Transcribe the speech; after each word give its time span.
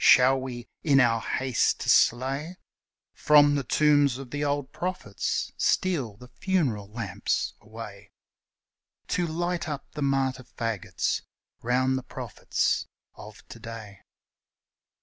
Shall 0.03 0.39
we, 0.39 0.67
in 0.81 0.99
our 0.99 1.21
haste 1.21 1.81
to 1.81 1.89
slay, 1.91 2.57
From 3.13 3.53
the 3.53 3.63
tombs 3.63 4.17
of 4.17 4.31
the 4.31 4.43
old 4.43 4.71
prophets 4.71 5.51
steal 5.57 6.17
the 6.17 6.29
funeral 6.39 6.91
lamps 6.91 7.53
away 7.61 8.09
To 9.09 9.27
light 9.27 9.69
up 9.69 9.91
the 9.91 10.01
martyr 10.01 10.45
fagots 10.57 11.21
round 11.61 11.99
the 11.99 12.03
prophets 12.03 12.87
of 13.13 13.47
to 13.49 13.59
day? 13.59 13.99